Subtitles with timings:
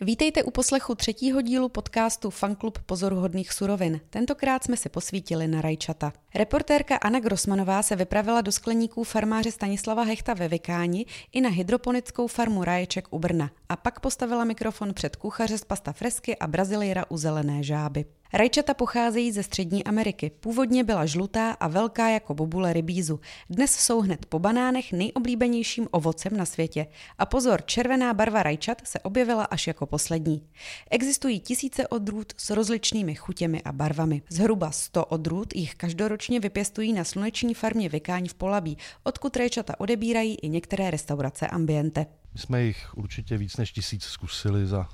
[0.00, 4.00] Vítejte u poslechu třetího dílu podcastu Fanklub pozoruhodných surovin.
[4.10, 6.12] Tentokrát jsme se posvítili na rajčata.
[6.34, 12.26] Reportérka Anna Grossmanová se vypravila do skleníků farmáře Stanislava Hechta ve Vykáni i na hydroponickou
[12.26, 17.04] farmu Raječek u Brna a pak postavila mikrofon před kuchaře z pasta fresky a brazilira
[17.08, 18.04] u zelené žáby.
[18.32, 20.30] Rajčata pocházejí ze Střední Ameriky.
[20.40, 23.20] Původně byla žlutá a velká jako bobule rybízu.
[23.50, 26.86] Dnes jsou hned po banánech nejoblíbenějším ovocem na světě.
[27.18, 30.46] A pozor, červená barva rajčat se objevila až jako poslední.
[30.90, 34.22] Existují tisíce odrůd s rozličnými chutěmi a barvami.
[34.28, 40.34] Zhruba 100 odrůd jich každoročně vypěstují na sluneční farmě Vykáň v Polabí, odkud rajčata odebírají
[40.34, 42.06] i některé restaurace Ambiente.
[42.34, 44.88] My jsme jich určitě víc než tisíc zkusili za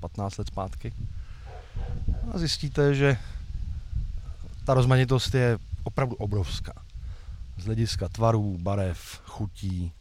[0.00, 0.92] 15 let zpátky
[2.32, 3.16] a zjistíte, že
[4.64, 6.72] ta rozmanitost je opravdu obrovská.
[7.56, 9.92] Z hlediska tvarů, barev, chutí,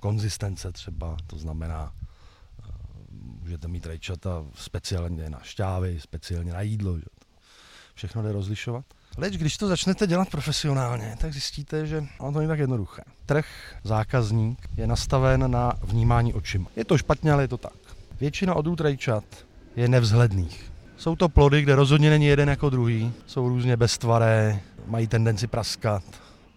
[0.00, 1.92] konzistence třeba, to znamená,
[3.40, 7.04] můžete mít rajčata speciálně na šťávy, speciálně na jídlo, že?
[7.94, 8.84] všechno jde rozlišovat.
[9.16, 13.02] Leč když to začnete dělat profesionálně, tak zjistíte, že ono to není tak jednoduché.
[13.26, 13.46] Trh,
[13.84, 16.70] zákazník je nastaven na vnímání očima.
[16.76, 17.72] Je to špatně, ale je to tak.
[18.20, 19.24] Většina odrůd rajčat
[19.76, 20.73] je nevzhledných.
[20.96, 26.02] Jsou to plody, kde rozhodně není jeden jako druhý, jsou různě beztvaré, mají tendenci praskat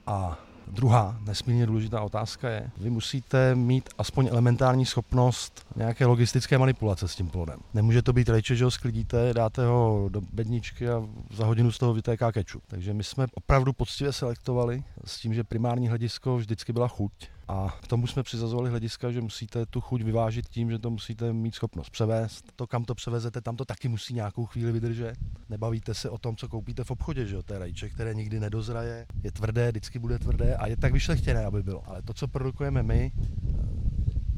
[0.08, 0.38] a
[0.72, 7.16] Druhá nesmírně důležitá otázka je, vy musíte mít aspoň elementární schopnost nějaké logistické manipulace s
[7.16, 7.60] tím plodem.
[7.74, 11.78] Nemůže to být rejče, že ho sklidíte, dáte ho do bedničky a za hodinu z
[11.78, 12.64] toho vytéká kečup.
[12.68, 17.12] Takže my jsme opravdu poctivě selektovali s tím, že primární hledisko vždycky byla chuť
[17.48, 21.34] a k tomu jsme přizazovali hlediska, že musíte tu chuť vyvážit tím, že to musíte
[21.34, 22.46] mít schopnost převést.
[22.56, 25.16] To, kam to převezete, tam to taky musí nějakou chvíli vydržet.
[25.50, 27.42] Nebavíte se o tom, co koupíte v obchodě, že jo?
[27.52, 31.64] Je rajče, které nikdy nedozraje, je tvrdé, vždycky bude tvrdé a je tak vyšlechtěné, aby
[31.64, 31.90] bylo.
[31.90, 33.12] Ale to, co produkujeme my,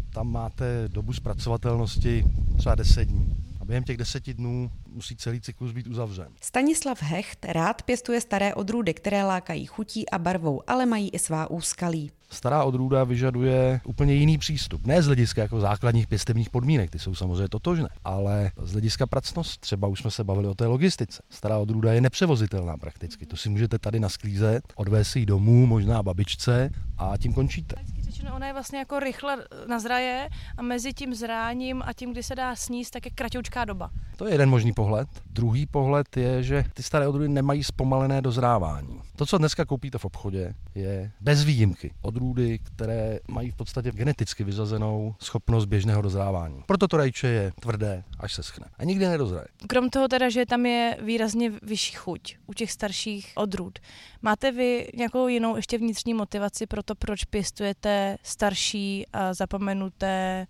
[0.09, 2.25] tam máte dobu zpracovatelnosti
[2.57, 3.48] třeba 10 dní.
[3.69, 6.27] Během těch deseti dnů musí celý cyklus být uzavřen.
[6.41, 11.49] Stanislav Hecht rád pěstuje staré odrůdy, které lákají chutí a barvou, ale mají i svá
[11.49, 12.11] úskalí.
[12.29, 14.85] Stará odrůda vyžaduje úplně jiný přístup.
[14.85, 19.61] Ne z hlediska jako základních pěstebních podmínek, ty jsou samozřejmě totožné, ale z hlediska pracnost,
[19.61, 21.23] třeba už jsme se bavili o té logistice.
[21.29, 23.25] Stará odrůda je nepřevozitelná prakticky.
[23.25, 27.75] To si můžete tady nasklízet, odvést si ji domů, možná babičce a tím končíte
[28.19, 29.37] řečeno, ona je vlastně jako rychle
[29.67, 33.89] nazraje a mezi tím zráním a tím, kdy se dá sníst, tak je kratoučká doba.
[34.17, 35.07] To je jeden možný pohled.
[35.25, 39.01] Druhý pohled je, že ty staré odrůdy nemají zpomalené dozrávání.
[39.15, 44.43] To, co dneska koupíte v obchodě, je bez výjimky odrůdy, které mají v podstatě geneticky
[44.43, 46.63] vyzazenou schopnost běžného dozrávání.
[46.67, 48.65] Proto to rajče je tvrdé, až se schne.
[48.77, 49.47] A nikdy nedozraje.
[49.67, 53.79] Krom toho teda, že tam je výrazně vyšší chuť u těch starších odrůd.
[54.21, 60.47] Máte vy nějakou jinou ještě vnitřní motivaci pro to, proč pěstujete starší a zapomenuté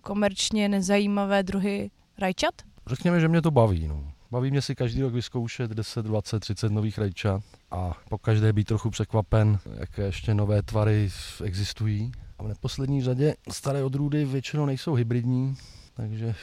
[0.00, 2.54] komerčně nezajímavé druhy rajčat?
[2.86, 3.88] Řekněme, že mě to baví.
[3.88, 4.12] No.
[4.30, 8.64] Baví mě si každý rok vyzkoušet 10, 20, 30 nových rajčat a po každé být
[8.64, 11.10] trochu překvapen, jaké ještě nové tvary
[11.44, 12.12] existují.
[12.38, 15.56] A v neposlední řadě staré odrůdy většinou nejsou hybridní,
[15.94, 16.34] takže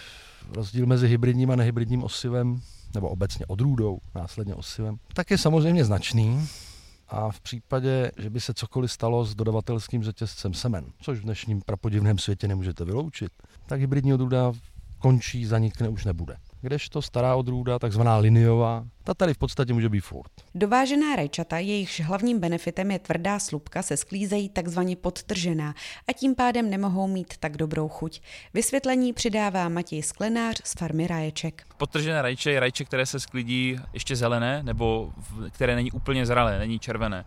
[0.56, 2.62] rozdíl mezi hybridním a nehybridním osivem,
[2.94, 6.48] nebo obecně odrůdou, následně osivem, tak je samozřejmě značný.
[7.10, 11.62] A v případě, že by se cokoliv stalo s dodavatelským řetězcem semen, což v dnešním
[11.62, 13.32] prapodivném světě nemůžete vyloučit,
[13.66, 14.54] tak hybridní odrůda
[15.00, 20.00] končí, zanikne, už nebude kdežto stará odrůda, takzvaná liniová, ta tady v podstatě může být
[20.00, 20.32] furt.
[20.56, 25.76] Dovážená rajčata, jejichž hlavním benefitem je tvrdá slupka, se sklízejí takzvaně podtržená
[26.08, 28.22] a tím pádem nemohou mít tak dobrou chuť.
[28.54, 31.64] Vysvětlení přidává Matěj Sklenář z farmy Raječek.
[31.78, 35.14] Podtržené rajče je rajče, které se sklidí ještě zelené nebo
[35.52, 37.26] které není úplně zralé, není červené.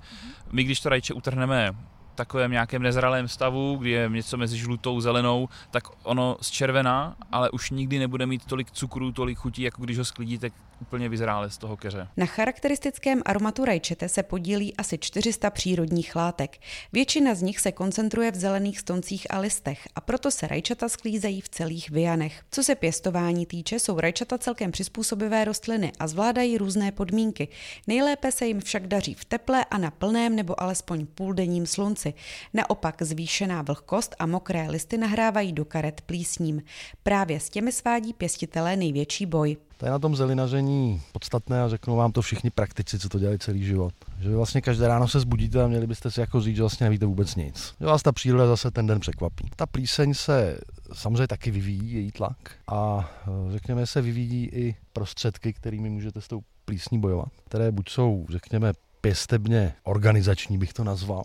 [0.52, 1.72] My když to rajče utrhneme
[2.20, 7.50] takovém nějakém nezralém stavu, kdy je něco mezi žlutou, zelenou, tak ono z červená, ale
[7.50, 10.50] už nikdy nebude mít tolik cukru, tolik chutí, jako když ho sklidíte
[10.80, 12.08] úplně vyzrále z toho keře.
[12.16, 16.58] Na charakteristickém aromatu rajčete se podílí asi 400 přírodních látek.
[16.92, 21.40] Většina z nich se koncentruje v zelených stoncích a listech a proto se rajčata sklízejí
[21.40, 22.42] v celých vianech.
[22.50, 27.48] Co se pěstování týče, jsou rajčata celkem přizpůsobivé rostliny a zvládají různé podmínky.
[27.86, 32.09] Nejlépe se jim však daří v teple a na plném nebo alespoň půldenním slunci.
[32.54, 36.62] Naopak zvýšená vlhkost a mokré listy nahrávají do karet plísním.
[37.02, 39.56] Právě s těmi svádí pěstitelé největší boj.
[39.76, 43.38] To je na tom zelinaření podstatné a řeknou vám to všichni praktici, co to dělají
[43.38, 43.94] celý život.
[44.20, 46.84] Že vy vlastně každé ráno se zbudíte a měli byste si jako říct, že vlastně
[46.84, 47.74] nevíte vůbec nic.
[47.80, 49.50] Že vás ta příroda zase ten den překvapí.
[49.56, 50.58] Ta plíseň se
[50.92, 52.36] samozřejmě taky vyvíjí, její tlak
[52.68, 53.10] a
[53.48, 58.26] e, řekněme se vyvíjí i prostředky, kterými můžete s tou plísní bojovat, které buď jsou,
[58.30, 61.24] řekněme, pěstebně organizační bych to nazval,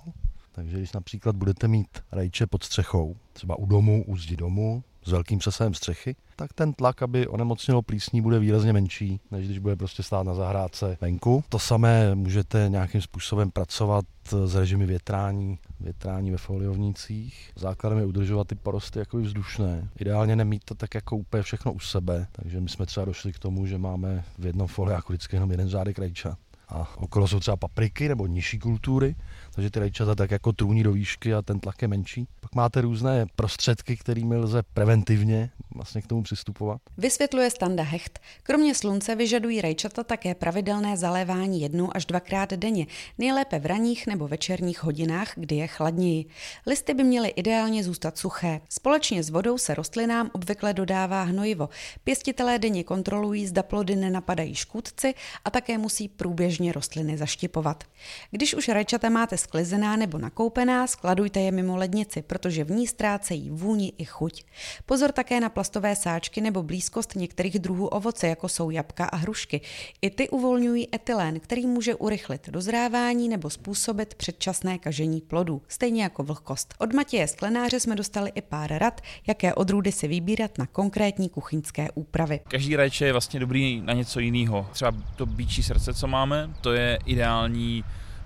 [0.56, 5.12] takže když například budete mít rajče pod střechou, třeba u domu, u zdi domu, s
[5.12, 9.76] velkým přesahem střechy, tak ten tlak, aby onemocnilo plísní, bude výrazně menší, než když bude
[9.76, 11.44] prostě stát na zahrádce venku.
[11.50, 14.06] To samé můžete nějakým způsobem pracovat
[14.46, 17.52] s režimy větrání, větrání ve foliovnicích.
[17.56, 19.90] Základem je udržovat ty porosty jako vzdušné.
[20.00, 23.40] Ideálně nemít to tak jako úplně všechno u sebe, takže my jsme třeba došli k
[23.40, 26.38] tomu, že máme v jednom foliáku vždycky jenom jeden řádek rajčat
[26.70, 29.16] a okolo jsou třeba papriky nebo nižší kultury,
[29.56, 32.28] takže ty rajčata tak jako trůní do výšky a ten tlak je menší.
[32.40, 36.82] Pak máte různé prostředky, kterými lze preventivně vlastně k tomu přistupovat.
[36.98, 38.20] Vysvětluje Standa Hecht.
[38.44, 42.88] Kromě slunce vyžadují rajčata také pravidelné zalévání jednou až dvakrát denně,
[43.18, 46.26] nejlépe v ranních nebo večerních hodinách, kdy je chladněji.
[46.68, 48.62] Listy by měly ideálně zůstat suché.
[48.70, 51.70] Společně s vodou se rostlinám obvykle dodává hnojivo.
[52.04, 55.14] Pěstitelé denně kontrolují, zda plody nenapadají škůdci
[55.46, 57.84] a také musí průběžně rostliny zaštipovat.
[58.32, 63.50] Když už rajčata máte sklizená nebo nakoupená, skladujte je mimo lednici, protože v ní ztrácejí
[63.50, 64.44] vůni i chuť.
[64.86, 69.62] Pozor také na plastové sáčky nebo blízkost některých druhů ovoce, jako jsou jabka a hrušky.
[70.02, 76.24] I ty uvolňují etylén, který může urychlit dozrávání nebo způsobit předčasné kažení plodů, stejně jako
[76.24, 76.74] vlhkost.
[76.80, 81.92] Od Matěje Sklenáře jsme dostali i pár rad, jaké odrůdy si vybírat na konkrétní kuchyňské
[81.92, 82.40] úpravy.
[82.48, 84.68] Každý rajče je vlastně dobrý na něco jiného.
[84.72, 87.84] Třeba to bíčí srdce, co máme, to je ideální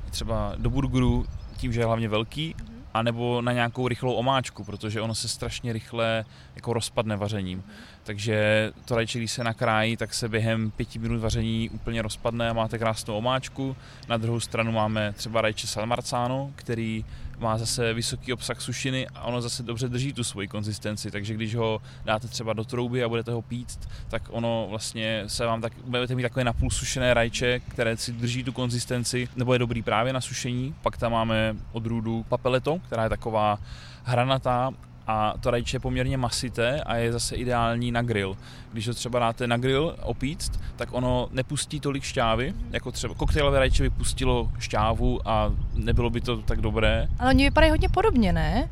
[0.09, 1.25] třeba do burgeru
[1.57, 2.55] tím, že je hlavně velký,
[2.93, 6.25] anebo na nějakou rychlou omáčku, protože ono se strašně rychle
[6.55, 7.63] jako rozpadne vařením.
[8.03, 12.53] Takže to rajče, když se nakrájí, tak se během pěti minut vaření úplně rozpadne a
[12.53, 13.75] máte krásnou omáčku.
[14.07, 17.05] Na druhou stranu máme třeba rajče Salmarzano, který
[17.39, 21.55] má zase vysoký obsah sušiny a ono zase dobře drží tu svoji konzistenci, takže když
[21.55, 25.73] ho dáte třeba do trouby a budete ho pít, tak ono vlastně se vám tak,
[25.85, 30.13] budete mít takové napůl sušené rajče, které si drží tu konzistenci, nebo je dobrý právě
[30.13, 30.75] na sušení.
[30.81, 33.59] Pak tam máme odrůdu papeleto, která je taková
[34.03, 34.71] hranatá
[35.09, 38.37] a to rajče je poměrně masité a je zase ideální na grill.
[38.71, 43.59] Když ho třeba dáte na grill opíct, tak ono nepustí tolik šťávy, jako třeba koktejlové
[43.59, 47.07] rajče by pustilo šťávu a nebylo by to tak dobré.
[47.19, 48.69] Ale oni vypadají hodně podobně, ne?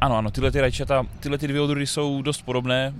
[0.00, 2.94] Ano, ano, tyhle ty rajčata, tyhle ty dvě odrůdy jsou dost podobné,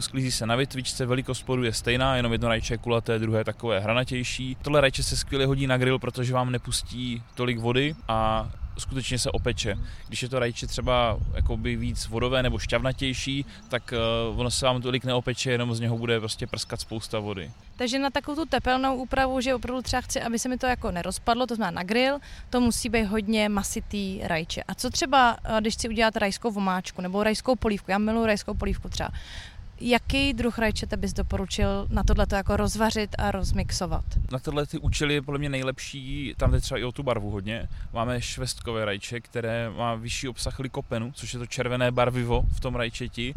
[0.00, 3.80] sklízí se na větvičce, velikost plodu je stejná, jenom jedno rajče je kulaté, druhé takové
[3.80, 4.56] hranatější.
[4.62, 9.30] Tohle rajče se skvěle hodí na grill, protože vám nepustí tolik vody a skutečně se
[9.30, 9.78] opeče.
[10.08, 13.94] Když je to rajče třeba jakoby víc vodové nebo šťavnatější, tak
[14.32, 17.50] uh, ono se vám tolik neopeče, jenom z něho bude prostě prskat spousta vody.
[17.76, 20.90] Takže na takovou tu tepelnou úpravu, že opravdu třeba chci, aby se mi to jako
[20.90, 22.18] nerozpadlo, to znamená na grill,
[22.50, 24.62] to musí být hodně masitý rajče.
[24.62, 28.54] A co třeba, eh, když chci udělat rajskou vomáčku nebo rajskou polívku, já miluji rajskou
[28.54, 29.08] polívku třeba,
[29.84, 34.04] Jaký druh rajčete bys doporučil na tohle jako rozvařit a rozmixovat?
[34.30, 37.30] Na tyhle ty účely je podle mě nejlepší, tam jde třeba i o tu barvu
[37.30, 37.68] hodně.
[37.92, 42.74] Máme švestkové rajče, které má vyšší obsah likopenu, což je to červené barvivo v tom
[42.74, 43.34] rajčeti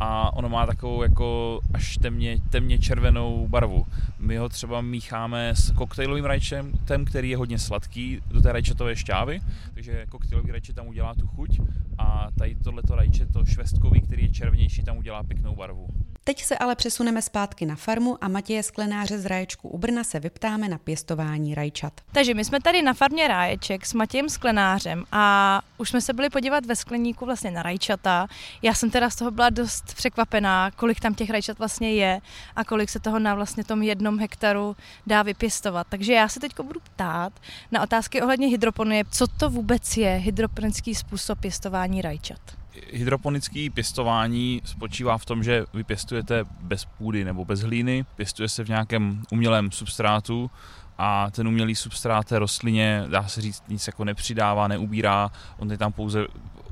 [0.00, 3.86] a ono má takovou jako až temně, temně červenou barvu.
[4.18, 8.96] My ho třeba mícháme s koktejlovým rajčem, ten, který je hodně sladký, do té rajčetové
[8.96, 9.40] šťávy,
[9.74, 11.60] takže koktejlový rajče tam udělá tu chuť
[11.98, 15.88] a tady tohleto rajče, to švestkový, který je červenější, tam udělá pěknou barvu.
[16.26, 20.20] Teď se ale přesuneme zpátky na farmu a Matěje Sklenáře z Raječku u Brna se
[20.20, 22.00] vyptáme na pěstování rajčat.
[22.12, 26.30] Takže my jsme tady na farmě Ráječek s Matějem Sklenářem a už jsme se byli
[26.30, 28.26] podívat ve skleníku vlastně na rajčata.
[28.62, 32.20] Já jsem teda z toho byla dost překvapená, kolik tam těch rajčat vlastně je
[32.56, 35.86] a kolik se toho na vlastně tom jednom hektaru dá vypěstovat.
[35.90, 37.32] Takže já se teď budu ptát
[37.72, 39.04] na otázky ohledně hydroponie.
[39.10, 42.65] Co to vůbec je hydroponický způsob pěstování rajčat?
[42.92, 48.64] Hydroponické pěstování spočívá v tom, že vy pěstujete bez půdy nebo bez hlíny, pěstuje se
[48.64, 50.50] v nějakém umělém substrátu
[50.98, 55.78] a ten umělý substrát té rostlině, dá se říct, nic jako nepřidává, neubírá, on je
[55.78, 56.26] tam pouze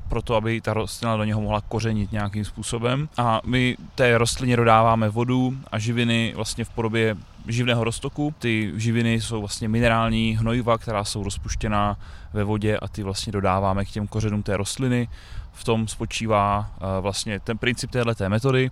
[0.09, 3.09] proto, aby ta rostlina do něho mohla kořenit nějakým způsobem.
[3.17, 7.15] A my té rostlině dodáváme vodu a živiny vlastně v podobě
[7.47, 8.33] živného roztoku.
[8.39, 11.97] Ty živiny jsou vlastně minerální hnojiva, která jsou rozpuštěná
[12.33, 15.07] ve vodě a ty vlastně dodáváme k těm kořenům té rostliny.
[15.53, 18.71] V tom spočívá eh, vlastně ten princip této metody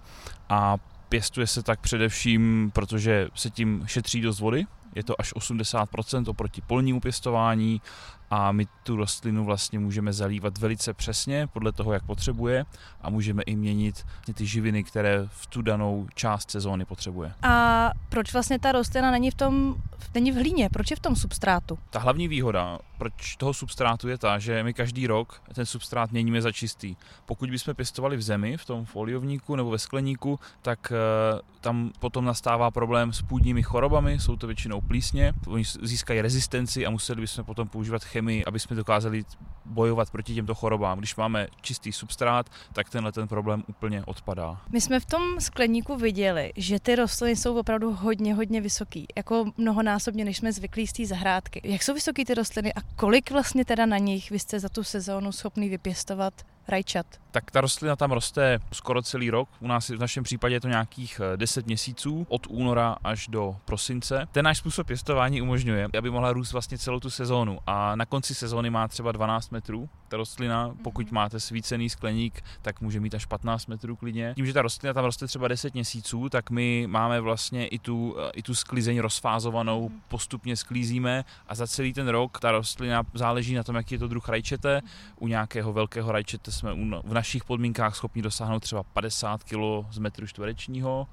[0.50, 0.78] a
[1.10, 4.66] pěstuje se tak především, protože se tím šetří dost vody,
[4.96, 7.82] je to až 80% oproti polnímu pěstování
[8.30, 12.66] a my tu rostlinu vlastně můžeme zalívat velice přesně podle toho, jak potřebuje
[13.02, 17.34] a můžeme i měnit ty živiny, které v tu danou část sezóny potřebuje.
[17.42, 19.76] A proč vlastně ta rostlina není v tom,
[20.14, 21.80] není v hlíně, proč je v tom substrátu?
[21.90, 26.42] Ta hlavní výhoda proč toho substrátu je ta, že my každý rok ten substrát měníme
[26.42, 26.96] za čistý.
[27.26, 32.26] Pokud bychom pěstovali v zemi, v tom foliovníku nebo ve skleníku, tak uh, tam potom
[32.26, 37.46] nastává problém s půdními chorobami, jsou to většinou plísně, oni získají rezistenci a museli bychom
[37.46, 39.24] potom používat chemii my, aby jsme dokázali
[39.66, 40.98] bojovat proti těmto chorobám.
[40.98, 44.62] Když máme čistý substrát, tak tenhle ten problém úplně odpadá.
[44.70, 49.46] My jsme v tom skleníku viděli, že ty rostliny jsou opravdu hodně, hodně vysoký, jako
[49.58, 51.62] mnohonásobně, než jsme zvyklí z té zahrádky.
[51.64, 54.84] Jak jsou vysoký ty rostliny a kolik vlastně teda na nich vy jste za tu
[54.84, 56.34] sezónu schopný vypěstovat
[56.68, 57.06] rajčat?
[57.32, 59.50] Tak ta rostlina tam roste skoro celý rok.
[59.60, 64.28] U nás v našem případě je to nějakých 10 měsíců, od února až do prosince.
[64.32, 67.60] Ten náš způsob pěstování umožňuje, aby mohla růst vlastně celou tu sezónu.
[67.68, 70.76] A na konci sezóny má třeba 12 metrů ta rostlina.
[70.84, 71.16] Pokud mhm.
[71.16, 74.34] máte svícený skleník, tak může mít až 15 metrů klidně.
[74.36, 78.16] Tím, že ta rostlina tam roste třeba 10 měsíců, tak my máme vlastně i tu,
[78.34, 80.02] i tu sklizeň rozfázovanou, mhm.
[80.08, 84.08] postupně sklízíme a za celý ten rok ta rostlina záleží na tom, jaký je to
[84.08, 84.82] druh rajčete.
[84.84, 84.90] Mhm.
[85.20, 89.58] U nějakého velkého rajčete jsme v našich podmínkách schopni dosáhnout třeba 50 kg
[89.92, 91.08] z metru čtverečního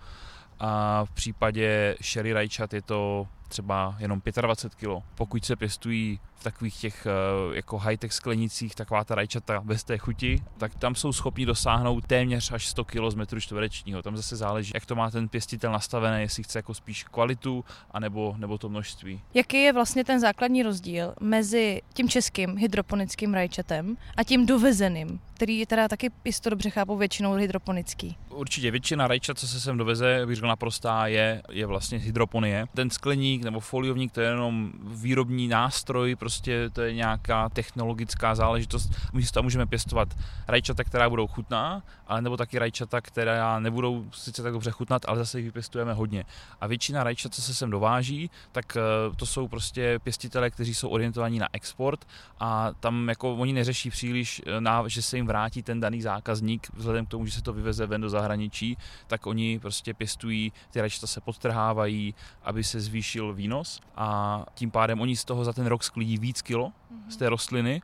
[0.58, 5.04] a v případě sherry rajčat je to třeba jenom 25 kg.
[5.14, 9.98] Pokud se pěstují v takových těch eh, jako high-tech sklenicích, taková ta rajčata bez té
[9.98, 14.02] chuti, tak tam jsou schopni dosáhnout téměř až 100 kg z metru čtverečního.
[14.02, 18.34] Tam zase záleží, jak to má ten pěstitel nastavené, jestli chce jako spíš kvalitu, anebo,
[18.38, 19.20] nebo to množství.
[19.34, 25.58] Jaký je vlastně ten základní rozdíl mezi tím českým hydroponickým rajčatem a tím dovezeným, který
[25.58, 28.16] je teda taky, jestli to dobře chápu, většinou hydroponický?
[28.28, 32.66] Určitě většina rajčat, co se sem doveze, bych řekl naprostá, je, je vlastně hydroponie.
[32.74, 38.90] Ten skleník nebo foliovník, to je jenom výrobní nástroj, prostě to je nějaká technologická záležitost.
[39.12, 40.08] My si tam můžeme pěstovat
[40.48, 45.18] rajčata, která budou chutná, ale nebo taky rajčata, která nebudou sice tak dobře chutnat, ale
[45.18, 46.24] zase jich vypěstujeme hodně.
[46.60, 48.80] A většina rajčat, co se sem dováží, tak eh,
[49.16, 52.06] to jsou prostě pěstitele, kteří jsou orientovaní na export
[52.40, 57.06] a tam jako oni neřeší příliš, eh, že se jim vrátí ten daný zákazník, vzhledem
[57.06, 61.06] k tomu, že se to vyveze ven do zahraničí, tak oni prostě pěstují, ty rajčata
[61.06, 65.82] se podtrhávají, aby se zvýšil výnos a tím pádem oni z toho za ten rok
[65.82, 66.72] sklidí víc kilo
[67.08, 67.82] z té rostliny,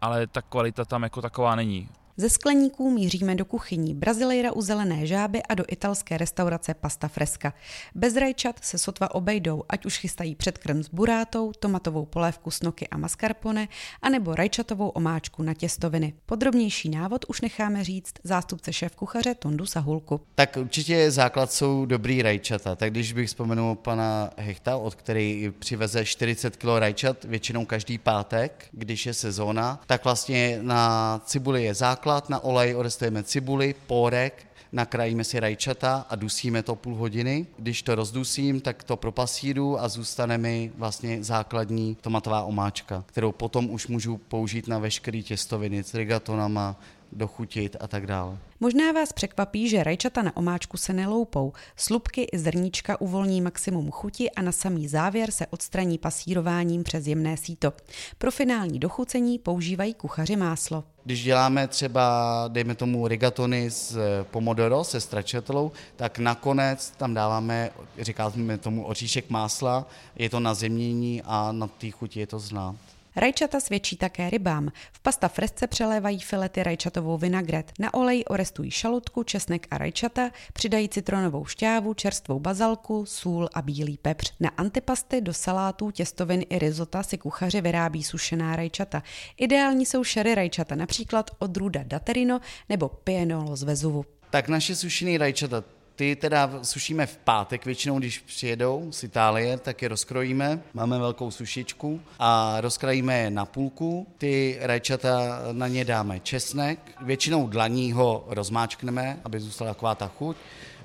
[0.00, 1.88] ale ta kvalita tam jako taková není.
[2.20, 7.52] Ze skleníků míříme do kuchyní Brazilejra u zelené žáby a do italské restaurace Pasta Fresca.
[7.94, 12.88] Bez rajčat se sotva obejdou, ať už chystají předkrm s burátou, tomatovou polévku s noky
[12.88, 13.68] a mascarpone,
[14.02, 16.14] anebo rajčatovou omáčku na těstoviny.
[16.26, 20.20] Podrobnější návod už necháme říct zástupce šéf kuchaře Tondu Sahulku.
[20.34, 22.76] Tak určitě základ jsou dobrý rajčata.
[22.76, 28.68] Tak když bych vzpomenul pana Hechta, od který přiveze 40 kg rajčat většinou každý pátek,
[28.72, 34.46] když je sezóna, tak vlastně na cibuli je základ základ, na olej odestujeme cibuli, pórek,
[34.72, 37.46] nakrájíme si rajčata a dusíme to půl hodiny.
[37.58, 43.70] Když to rozdusím, tak to propasíru a zůstane mi vlastně základní tomatová omáčka, kterou potom
[43.70, 46.80] už můžu použít na veškeré těstoviny s rigatonama,
[47.12, 48.38] dochutit a tak dále.
[48.60, 51.52] Možná vás překvapí, že rajčata na omáčku se neloupou.
[51.76, 57.36] Slupky i zrníčka uvolní maximum chuti a na samý závěr se odstraní pasírováním přes jemné
[57.36, 57.72] síto.
[58.18, 60.84] Pro finální dochucení používají kuchaři máslo.
[61.04, 67.70] Když děláme třeba, dejme tomu, rigatony s eh, pomodoro, se stračetelou, tak nakonec tam dáváme,
[67.98, 69.86] říkáme tomu, oříšek másla,
[70.16, 72.76] je to na zemění a na té chuti je to znát.
[73.20, 74.72] Rajčata svědčí také rybám.
[74.92, 77.72] V pasta fresce přelévají filety rajčatovou vinagret.
[77.78, 83.98] Na olej orestují šalotku, česnek a rajčata, přidají citronovou šťávu, čerstvou bazalku, sůl a bílý
[84.02, 84.32] pepř.
[84.40, 89.02] Na antipasty do salátů, těstovin i risota si kuchaři vyrábí sušená rajčata.
[89.36, 94.04] Ideální jsou šery rajčata, například od Ruda Daterino nebo Pienolo z Vezuvu.
[94.30, 95.64] Tak naše sušený rajčata,
[95.98, 100.60] ty teda sušíme v pátek většinou, když přijedou z Itálie, tak je rozkrojíme.
[100.74, 104.06] Máme velkou sušičku a rozkrojíme je na půlku.
[104.18, 106.78] Ty rajčata na ně dáme česnek.
[107.00, 110.36] Většinou dlaní ho rozmáčkneme, aby zůstala taková ta chuť.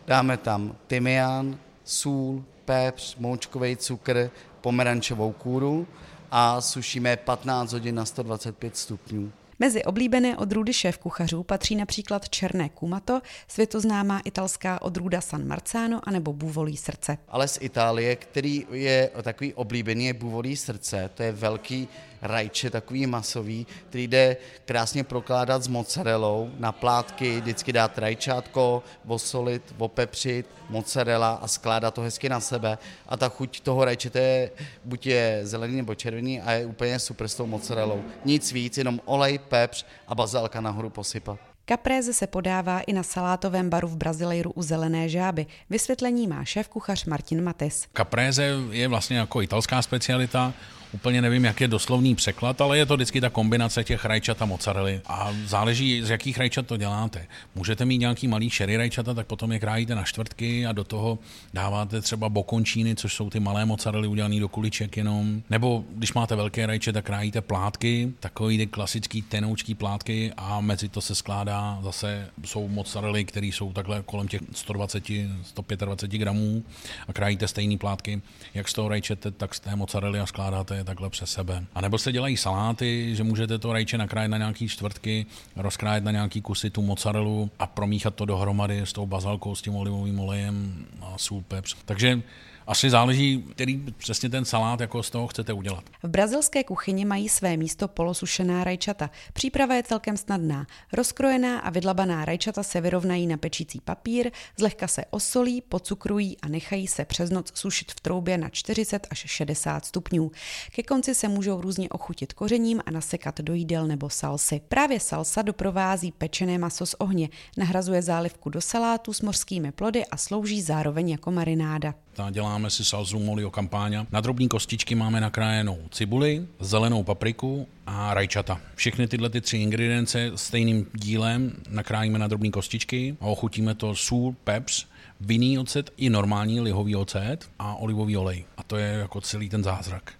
[0.08, 4.29] Dáme tam tymián, sůl, pepř, moučkový cukr,
[4.62, 5.88] pomerančovou kůru
[6.32, 9.32] a sušíme 15 hodin na 125 stupňů.
[9.60, 16.33] Mezi oblíbené odrůdy šéf kuchařů patří například černé kumato, světoznámá italská odrůda San Marzano anebo
[16.33, 17.17] bůvolí srdce.
[17.27, 21.10] Ale z Itálie, který je takový oblíbený, je bůvolí srdce.
[21.13, 21.88] To je velký
[22.23, 26.49] rajče, takový masový, který jde krásně prokládat s mozzarellou.
[26.59, 32.77] Na plátky vždycky dát rajčátko, osolit, opepřit, mozzarella a skládat to hezky na sebe.
[33.07, 34.51] A ta chuť toho rajčete je,
[34.85, 38.03] buď je zelený nebo červený a je úplně super s tou mozzarellou.
[38.25, 41.39] Nic víc, jenom olej, pepř a bazalka nahoru posypat.
[41.65, 45.45] Kapréze se podává i na salátovém baru v Brazilejru u Zelené žáby.
[45.69, 47.85] Vysvětlení má šéf kuchař Martin Matis.
[47.93, 50.53] Kapréze je vlastně jako italská specialita.
[50.93, 54.45] Úplně nevím, jak je doslovný překlad, ale je to vždycky ta kombinace těch rajčat a
[54.45, 55.01] mozzarelly.
[55.05, 57.27] A záleží, z jakých rajčat to děláte.
[57.55, 61.19] Můžete mít nějaký malý sherry rajčata, tak potom je krájíte na čtvrtky a do toho
[61.53, 65.41] dáváte třeba bokončíny, což jsou ty malé mozzarelly udělané do kuliček jenom.
[65.50, 70.89] Nebo když máte velké rajče, tak krájíte plátky, takový ty klasický tenoučký plátky a mezi
[70.89, 75.03] to se skládá zase jsou mozzarelly, které jsou takhle kolem těch 120,
[75.43, 76.63] 125 gramů
[77.07, 78.21] a krájíte stejný plátky,
[78.53, 81.65] jak z toho rajčete, tak z té mozzarelly a skládáte je takhle přes sebe.
[81.75, 85.25] A nebo se dělají saláty, že můžete to rajče nakrájet na nějaký čtvrtky,
[85.55, 89.75] rozkrájet na nějaký kusy tu mozzarellu a promíchat to dohromady s tou bazalkou, s tím
[89.75, 91.75] olivovým olejem a sůl, pepř.
[91.85, 92.21] Takže
[92.67, 95.84] asi záleží, který přesně ten salát jako z toho chcete udělat.
[96.03, 99.10] V brazilské kuchyni mají své místo polosušená rajčata.
[99.34, 100.67] Příprava je celkem snadná.
[100.93, 106.88] Rozkrojená a vydlabaná rajčata se vyrovnají na pečící papír, zlehka se osolí, pocukrují a nechají
[106.88, 110.32] se přes noc sušit v troubě na 40 až 60 stupňů.
[110.72, 114.62] Ke konci se můžou různě ochutit kořením a nasekat do jídel nebo salsy.
[114.67, 120.17] Právě salsa doprovází pečené maso z ohně, nahrazuje zálivku do salátu s mořskými plody a
[120.17, 121.96] slouží zároveň jako marináda.
[122.13, 124.08] Ta děláme si salzu molio kampáňa.
[124.12, 128.62] Na drobní kostičky máme nakrájenou cibuli, zelenou papriku a rajčata.
[128.75, 134.36] Všechny tyhle ty tři ingredience stejným dílem nakrájíme na drobní kostičky a ochutíme to sůl,
[134.43, 134.86] peps,
[135.20, 138.46] vinný ocet i normální lihový ocet a olivový olej.
[138.58, 140.13] A to je jako celý ten zázrak.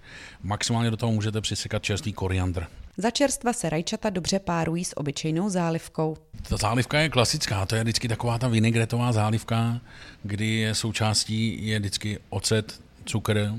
[0.44, 2.68] Maximálně do toho můžete přisekat čerstvý koriandr.
[2.98, 6.18] Za čerstva se rajčata dobře párují s obyčejnou zálivkou.
[6.50, 9.82] Ta zálivka je klasická, to je vždycky taková ta vinegretová zálivka,
[10.24, 13.54] kdy je součástí je vždycky ocet, cukr,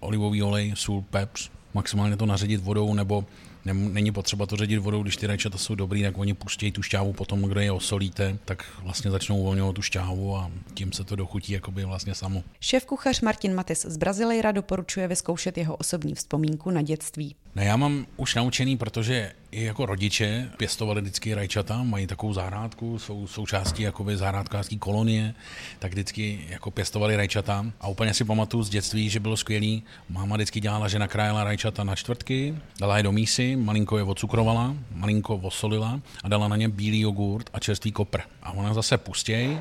[0.00, 3.24] olivový olej, sůl, pepř, maximálně to naředit vodou nebo
[3.64, 7.12] není potřeba to ředit vodou, když ty rajčata jsou dobrý, tak oni pustí tu šťávu
[7.12, 11.52] potom, kde je osolíte, tak vlastně začnou uvolňovat tu šťávu a tím se to dochutí
[11.52, 12.42] jakoby vlastně samo.
[12.60, 17.36] Šéf kuchař Martin Matis z Brazilejra doporučuje vyzkoušet jeho osobní vzpomínku na dětství.
[17.54, 22.98] No já mám už naučený, protože i jako rodiče pěstovali vždycky rajčata, mají takovou zahrádku,
[22.98, 25.34] jsou součástí jakoby zahrádkářské kolonie,
[25.78, 29.82] tak vždycky jako pěstovali rajčata a úplně si pamatuju z dětství, že bylo skvělý.
[30.08, 34.76] Máma vždycky dělala, že nakrájela rajčata na čtvrtky, dala je do mísy, malinko je ocukrovala,
[34.94, 38.20] malinko osolila a dala na ně bílý jogurt a čerstvý kopr.
[38.42, 39.58] A ona zase pustěj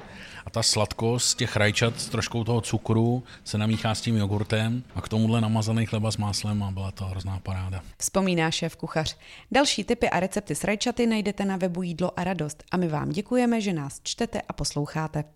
[0.50, 5.02] a ta sladkost těch rajčat s troškou toho cukru se namíchá s tím jogurtem a
[5.02, 7.82] k tomuhle namazaný chleba s máslem a byla to hrozná paráda.
[7.98, 9.18] Vzpomíná šéf kuchař.
[9.52, 13.10] Další tipy a recepty s rajčaty najdete na webu Jídlo a radost a my vám
[13.10, 15.24] děkujeme, že nás čtete a posloucháte.